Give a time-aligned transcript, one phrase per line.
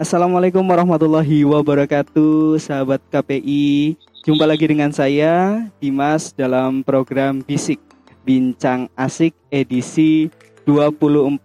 [0.00, 4.00] Assalamualaikum warahmatullahi wabarakatuh, sahabat KPI.
[4.24, 7.76] Jumpa lagi dengan saya, Dimas, dalam program Bisik
[8.24, 10.32] Bincang Asik edisi
[10.64, 11.36] 24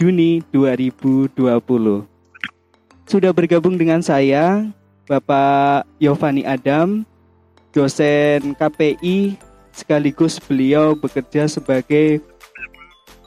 [0.00, 2.08] Juni 2020.
[3.04, 4.64] Sudah bergabung dengan saya,
[5.04, 7.04] Bapak Yovani Adam,
[7.68, 9.36] dosen KPI,
[9.76, 12.24] sekaligus beliau bekerja sebagai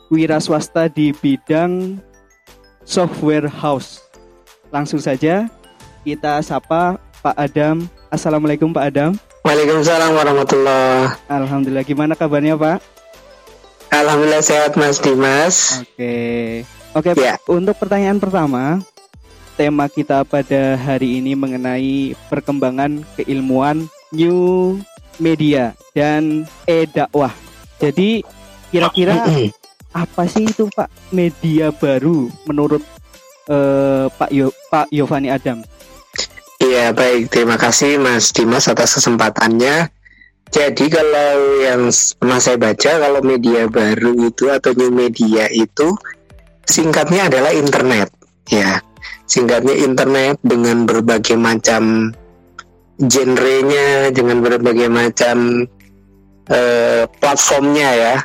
[0.10, 2.02] wira swasta di bidang
[2.82, 4.02] software house.
[4.74, 5.46] Langsung saja
[6.02, 7.86] kita sapa Pak Adam.
[8.10, 9.14] Assalamualaikum Pak Adam.
[9.46, 11.14] Waalaikumsalam warahmatullah.
[11.30, 11.86] Alhamdulillah.
[11.86, 12.82] Gimana kabarnya Pak?
[13.94, 15.86] Alhamdulillah sehat Mas Dimas.
[15.86, 16.66] Oke.
[16.98, 17.38] Oke, ya.
[17.46, 18.82] untuk pertanyaan pertama,
[19.54, 24.82] tema kita pada hari ini mengenai perkembangan keilmuan new
[25.22, 27.34] media dan e-dakwah.
[27.78, 28.26] Jadi
[28.74, 29.22] kira-kira
[29.94, 32.82] apa sih itu Pak media baru menurut
[33.50, 35.64] uh, Pak Yo, Pak Yovani Adam.
[36.64, 39.92] Iya baik terima kasih Mas Dimas atas kesempatannya.
[40.54, 41.32] Jadi kalau
[41.66, 41.90] yang
[42.22, 45.98] pernah saya baca kalau media baru itu atau new media itu
[46.70, 48.14] singkatnya adalah internet
[48.48, 48.80] ya
[49.28, 52.14] singkatnya internet dengan berbagai macam
[53.02, 55.68] genrenya dengan berbagai macam
[56.54, 58.16] uh, platformnya ya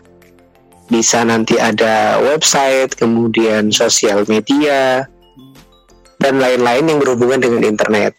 [0.88, 5.04] bisa nanti ada website, kemudian sosial media,
[6.18, 8.12] dan lain-lain yang berhubungan dengan internet.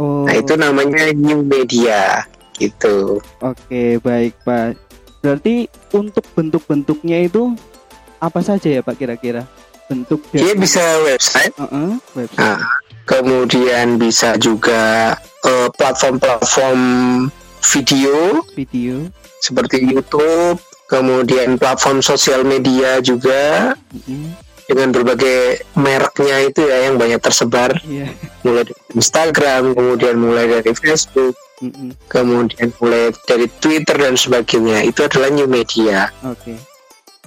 [0.00, 0.24] Oh.
[0.24, 2.24] Nah itu namanya new media
[2.56, 3.20] gitu.
[3.44, 4.78] Oke baik pak.
[5.20, 7.52] Berarti untuk bentuk-bentuknya itu
[8.20, 9.44] apa saja ya pak kira-kira?
[9.90, 11.52] Bentuk Iya bisa website.
[11.60, 12.40] Uh -uh, website.
[12.40, 12.62] Nah,
[13.04, 15.12] kemudian bisa juga
[15.44, 16.80] uh, platform-platform
[17.74, 18.40] video.
[18.54, 19.10] Video.
[19.40, 24.26] Seperti YouTube, kemudian platform sosial media juga mm-hmm.
[24.66, 28.10] dengan berbagai mereknya itu ya yang banyak tersebar yeah.
[28.42, 31.90] mulai dari Instagram kemudian mulai dari Facebook mm-hmm.
[32.10, 36.10] kemudian mulai dari Twitter dan sebagainya itu adalah new media.
[36.26, 36.42] Oke.
[36.42, 36.58] Okay.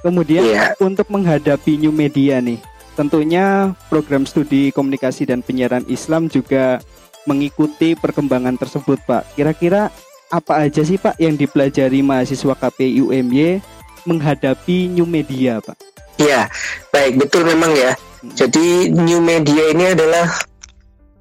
[0.03, 0.75] Kemudian yeah.
[0.83, 2.59] untuk menghadapi new media nih,
[2.99, 6.83] tentunya program studi komunikasi dan penyiaran Islam juga
[7.23, 9.39] mengikuti perkembangan tersebut, Pak.
[9.39, 9.95] Kira-kira
[10.33, 13.61] apa aja sih Pak yang dipelajari mahasiswa KPI UMY
[14.09, 15.77] menghadapi new media Pak?
[16.17, 16.49] Iya,
[16.89, 17.93] baik betul memang ya.
[17.93, 18.33] Hmm.
[18.33, 20.25] Jadi new media ini adalah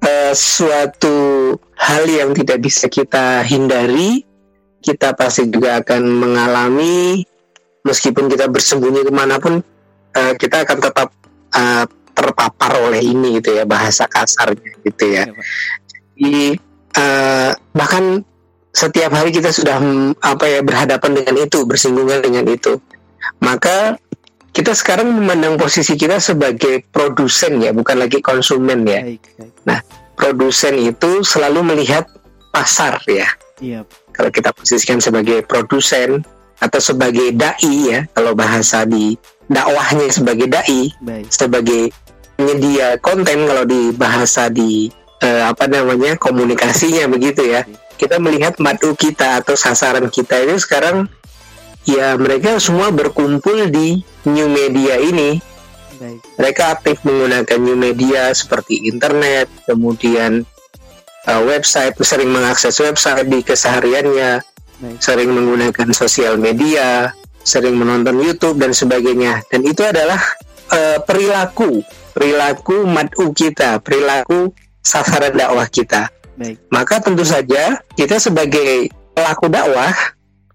[0.01, 1.15] uh, suatu
[1.77, 4.25] hal yang tidak bisa kita hindari.
[4.83, 7.23] Kita pasti juga akan mengalami,
[7.87, 9.63] meskipun kita bersembunyi ke mana pun,
[10.11, 11.07] uh, kita akan tetap
[11.55, 15.23] uh, terpapar oleh ini gitu ya bahasa kasarnya gitu ya.
[15.23, 15.33] ya
[15.87, 16.59] Jadi
[16.99, 18.27] uh, bahkan
[18.73, 22.81] setiap hari kita sudah mm, apa ya berhadapan dengan itu, bersinggungan dengan itu.
[23.39, 24.01] Maka
[24.49, 29.05] kita sekarang memandang posisi kita sebagai produsen ya, bukan lagi konsumen ya.
[29.69, 29.79] Nah,
[30.17, 32.09] produsen itu selalu melihat
[32.49, 33.29] pasar ya.
[33.61, 33.85] Iya.
[34.13, 36.25] Kalau kita posisikan sebagai produsen
[36.57, 39.17] atau sebagai dai ya, kalau bahasa di
[39.49, 41.29] dakwahnya sebagai dai, Baik.
[41.29, 41.81] sebagai
[42.37, 44.89] penyedia konten kalau di bahasa di
[45.21, 47.61] eh, apa namanya komunikasinya begitu ya.
[47.65, 51.07] Baik kita melihat madu kita atau sasaran kita ini sekarang
[51.87, 55.39] ya mereka semua berkumpul di new media ini.
[55.95, 56.19] Baik.
[56.35, 60.43] Mereka aktif menggunakan new media seperti internet, kemudian
[61.31, 64.43] uh, website, sering mengakses website di kesehariannya,
[64.83, 64.99] Baik.
[64.99, 69.47] sering menggunakan sosial media, sering menonton YouTube dan sebagainya.
[69.47, 70.19] Dan itu adalah
[70.75, 71.79] uh, perilaku,
[72.11, 74.51] perilaku madu kita, perilaku
[74.83, 76.11] sasaran dakwah kita.
[76.33, 76.57] Baik.
[76.73, 79.93] Maka tentu saja kita sebagai pelaku dakwah,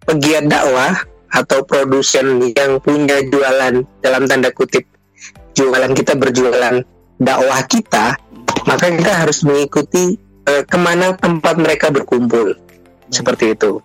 [0.03, 4.89] pegiat dakwah atau produsen yang punya jualan dalam tanda kutip
[5.59, 6.83] jualan kita berjualan
[7.19, 8.15] dakwah kita,
[8.67, 10.15] maka kita harus mengikuti
[10.47, 13.11] eh, ke mana tempat mereka berkumpul Baik.
[13.11, 13.83] seperti itu.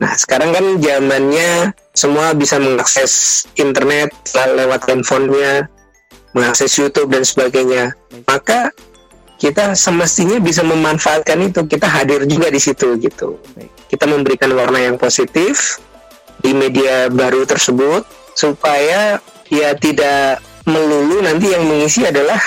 [0.00, 5.68] Nah sekarang kan zamannya semua bisa mengakses internet lewat handphonenya,
[6.32, 7.92] mengakses YouTube dan sebagainya.
[8.24, 8.72] Maka
[9.40, 11.64] kita semestinya bisa memanfaatkan itu.
[11.64, 13.40] Kita hadir juga di situ gitu.
[13.88, 15.80] Kita memberikan warna yang positif
[16.44, 18.04] di media baru tersebut
[18.36, 19.16] supaya
[19.48, 22.38] ya tidak melulu nanti yang mengisi adalah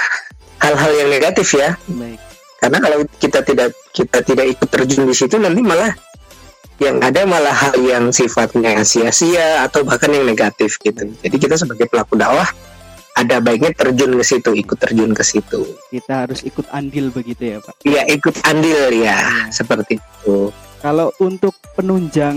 [0.62, 1.74] hal-hal yang negatif ya.
[1.90, 2.22] Baik.
[2.64, 5.92] karena kalau kita tidak kita tidak ikut terjun di situ nanti malah
[6.80, 11.12] yang ada malah hal yang sifatnya sia-sia atau bahkan yang negatif gitu.
[11.20, 12.48] Jadi kita sebagai pelaku dakwah
[13.14, 15.62] ada baiknya terjun ke situ, ikut terjun ke situ.
[15.94, 17.76] Kita harus ikut andil begitu ya, Pak?
[17.86, 19.54] Iya, ikut andil ya, ya.
[19.54, 20.50] seperti itu.
[20.84, 22.36] Kalau untuk penunjang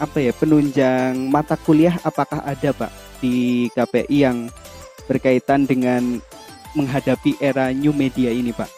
[0.00, 4.38] apa ya, penunjang mata kuliah apakah ada, Pak, di KPI yang
[5.04, 6.22] berkaitan dengan
[6.78, 8.70] menghadapi era new media ini, Pak?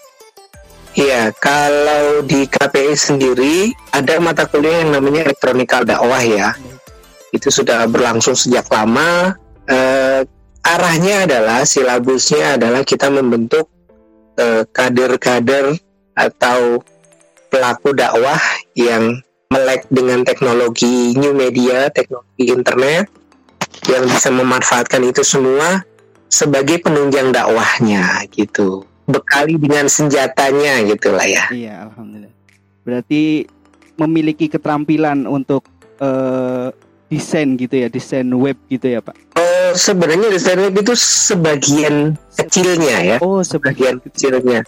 [0.96, 6.56] Iya, kalau di KPI sendiri ada mata kuliah yang namanya elektronikal dakwah ya.
[7.36, 9.36] Itu sudah berlangsung sejak lama.
[9.68, 10.24] Eh,
[10.66, 13.70] arahnya adalah silabusnya adalah kita membentuk
[14.34, 15.78] eh, kader-kader
[16.18, 16.82] atau
[17.46, 18.40] pelaku dakwah
[18.74, 23.06] yang melek dengan teknologi new media, teknologi internet
[23.86, 25.86] yang bisa memanfaatkan itu semua
[26.26, 28.82] sebagai penunjang dakwahnya gitu.
[29.06, 31.46] Bekali dengan senjatanya gitu lah ya.
[31.54, 32.34] Iya, alhamdulillah.
[32.82, 33.46] Berarti
[33.94, 35.62] memiliki keterampilan untuk
[36.02, 36.74] uh,
[37.06, 39.14] desain gitu ya, desain web gitu ya, Pak.
[39.38, 43.16] Oh, sebenarnya desain web itu sebagian kecilnya ya.
[43.18, 44.62] Oh, sebagian kecilnya.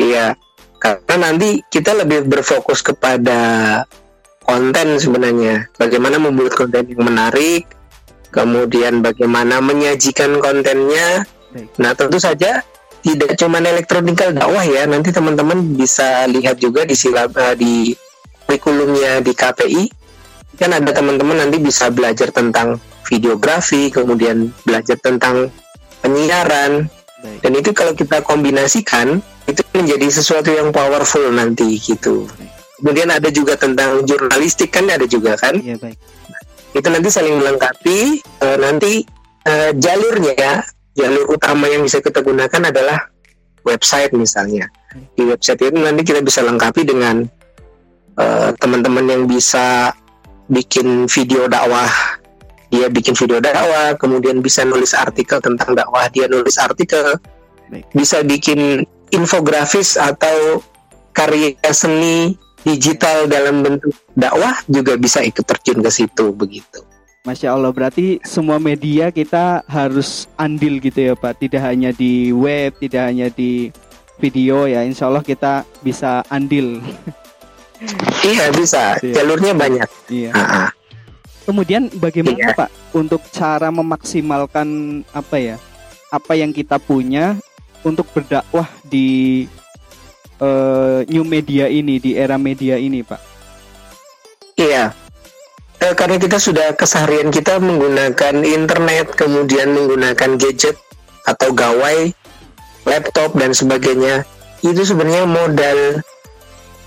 [0.00, 0.34] Iya.
[0.82, 3.82] Karena nanti kita lebih berfokus kepada
[4.42, 5.70] konten sebenarnya.
[5.78, 7.70] Bagaimana membuat konten yang menarik,
[8.34, 11.22] kemudian bagaimana menyajikan kontennya.
[11.78, 12.66] Nah, tentu saja
[13.06, 14.88] tidak cuma elektronikal dakwah ya.
[14.90, 17.74] Nanti teman-teman bisa lihat juga di silab eh, di
[18.46, 19.82] kurikulumnya di KPI.
[20.58, 22.76] Kan ada teman-teman nanti bisa belajar tentang
[23.06, 25.50] videografi, kemudian belajar tentang
[26.02, 26.86] penyiaran.
[27.22, 32.26] Dan itu kalau kita kombinasikan, itu menjadi sesuatu yang powerful nanti gitu.
[32.82, 35.54] Kemudian ada juga tentang jurnalistik kan ada juga kan?
[35.62, 35.98] Iya baik.
[36.74, 37.98] Itu nanti saling melengkapi.
[38.42, 39.06] E, nanti
[39.46, 40.54] e, jalurnya ya,
[40.98, 43.12] jalur utama yang bisa kita gunakan adalah
[43.66, 44.66] website misalnya.
[45.14, 47.24] Di website itu nanti kita bisa lengkapi dengan
[48.18, 49.94] eh, teman-teman yang bisa
[50.50, 51.88] bikin video dakwah
[52.72, 57.20] dia bikin video dakwah, kemudian bisa nulis artikel tentang dakwah, dia nulis artikel,
[57.92, 60.64] bisa bikin infografis atau
[61.12, 62.32] karya seni
[62.64, 66.80] digital dalam bentuk dakwah juga bisa ikut terjun ke situ begitu.
[67.22, 71.38] Masya Allah berarti semua media kita harus andil gitu ya Pak?
[71.38, 73.70] Tidak hanya di web, tidak hanya di
[74.18, 74.82] video ya.
[74.82, 76.82] Insya Allah kita bisa andil.
[78.22, 79.22] Iya bisa, iya.
[79.22, 79.88] jalurnya banyak.
[80.10, 80.30] Iya.
[81.42, 82.54] Kemudian bagaimana iya.
[82.54, 85.56] Pak untuk cara memaksimalkan apa ya
[86.14, 87.34] Apa yang kita punya
[87.82, 89.46] untuk berdakwah di
[90.42, 93.20] uh, new media ini di era media ini, Pak?
[94.58, 94.92] Iya,
[95.82, 100.76] eh, karena kita sudah keseharian kita menggunakan internet, kemudian menggunakan gadget
[101.26, 102.12] atau gawai,
[102.86, 104.22] laptop dan sebagainya,
[104.62, 105.78] itu sebenarnya modal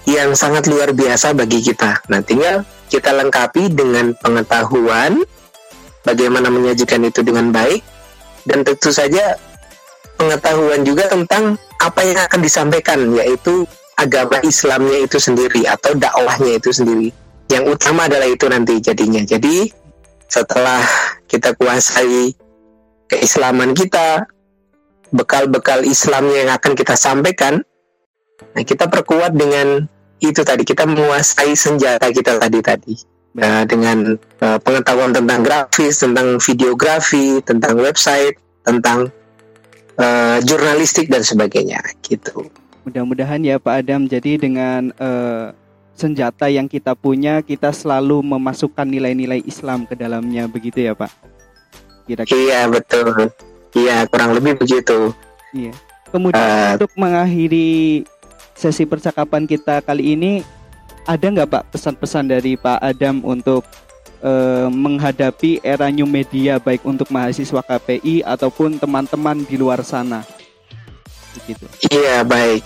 [0.05, 2.05] yang sangat luar biasa bagi kita.
[2.07, 5.21] Nah, tinggal kita lengkapi dengan pengetahuan
[6.05, 7.81] bagaimana menyajikan itu dengan baik
[8.45, 9.35] dan tentu saja
[10.15, 13.65] pengetahuan juga tentang apa yang akan disampaikan yaitu
[13.95, 17.09] agama Islamnya itu sendiri atau dakwahnya itu sendiri.
[17.47, 19.21] Yang utama adalah itu nanti jadinya.
[19.21, 19.69] Jadi
[20.25, 20.81] setelah
[21.29, 22.33] kita kuasai
[23.07, 24.25] keislaman kita,
[25.13, 27.61] bekal-bekal Islamnya yang akan kita sampaikan,
[28.57, 29.85] nah kita perkuat dengan
[30.23, 32.95] itu tadi kita menguasai senjata kita tadi tadi.
[33.35, 39.11] Nah, dengan uh, pengetahuan tentang grafis, tentang videografi, tentang website, tentang
[39.99, 42.47] uh, jurnalistik dan sebagainya gitu.
[42.87, 45.51] Mudah-mudahan ya Pak Adam jadi dengan uh,
[45.95, 51.11] senjata yang kita punya kita selalu memasukkan nilai-nilai Islam ke dalamnya begitu ya Pak.
[52.07, 52.39] Kira-kira.
[52.39, 53.31] Iya betul.
[53.75, 55.11] Iya kurang lebih begitu.
[55.51, 55.75] Iya.
[56.07, 58.05] Kemudian uh, untuk mengakhiri
[58.55, 60.41] sesi percakapan kita kali ini
[61.05, 63.61] ada nggak Pak pesan-pesan dari Pak Adam untuk
[64.25, 70.25] eh, menghadapi era new media baik untuk mahasiswa KPI ataupun teman-teman di luar sana.
[71.35, 71.67] Begitu.
[71.91, 72.63] Iya baik.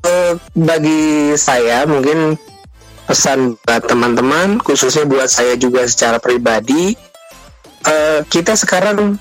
[0.00, 2.40] Uh, bagi saya mungkin
[3.04, 6.96] pesan buat teman-teman khususnya buat saya juga secara pribadi
[7.84, 9.20] uh, kita sekarang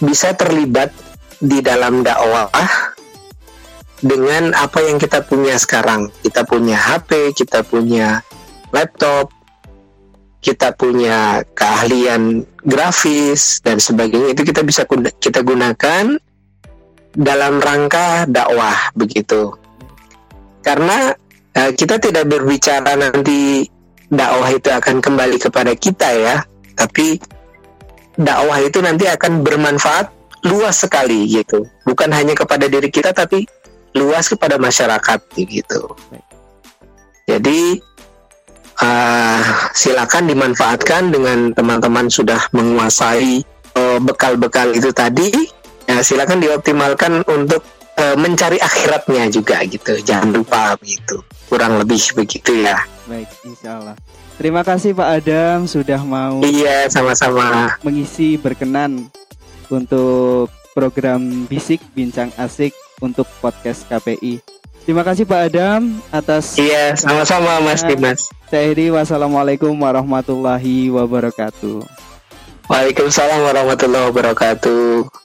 [0.00, 0.88] bisa terlibat
[1.36, 2.48] di dalam dakwah
[4.00, 6.08] dengan apa yang kita punya sekarang.
[6.24, 8.24] Kita punya HP, kita punya
[8.72, 9.32] laptop,
[10.40, 14.32] kita punya keahlian grafis dan sebagainya.
[14.32, 14.88] Itu kita bisa
[15.20, 16.16] kita gunakan
[17.14, 19.52] dalam rangka dakwah begitu.
[20.60, 21.12] Karena
[21.56, 23.64] uh, kita tidak berbicara nanti
[24.10, 26.36] dakwah itu akan kembali kepada kita ya
[26.74, 27.22] tapi
[28.18, 30.10] dakwah itu nanti akan bermanfaat
[30.48, 31.68] luas sekali gitu.
[31.84, 33.44] Bukan hanya kepada diri kita tapi
[33.94, 35.96] luas kepada masyarakat gitu.
[37.26, 37.78] Jadi
[38.82, 39.42] uh,
[39.74, 43.42] silakan dimanfaatkan dengan teman-teman sudah menguasai
[43.74, 45.30] eh, bekal-bekal itu tadi.
[45.90, 47.66] Ya silakan dioptimalkan untuk
[47.98, 49.98] uh, mencari akhiratnya juga gitu.
[49.98, 51.18] Jangan lupa begitu.
[51.50, 52.78] Kurang lebih begitu ya.
[53.10, 53.98] Baik insya Allah
[54.40, 57.76] terima kasih Pak Adam sudah mau iya sama-sama.
[57.84, 59.12] mengisi berkenan
[59.68, 64.40] untuk program Bisik Bincang Asik untuk podcast KPI.
[64.84, 68.32] Terima kasih Pak Adam atas Iya, sama-sama Mas Dimas.
[68.48, 71.84] Saya Hedi, wassalamualaikum warahmatullahi wabarakatuh.
[72.70, 75.19] Waalaikumsalam warahmatullahi wabarakatuh.